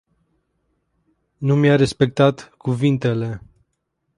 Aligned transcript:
Nu 1.37 1.55
mi-a 1.55 1.75
respectat 1.75 2.49
cuvintele. 2.57 3.41